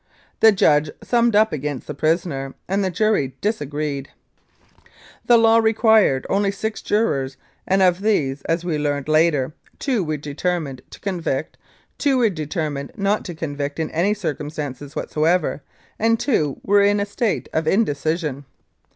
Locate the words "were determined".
10.03-10.81, 12.17-12.93